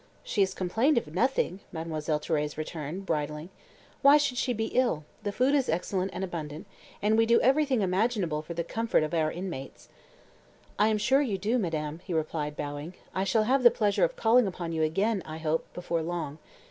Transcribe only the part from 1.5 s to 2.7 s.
Mademoiselle Thérèse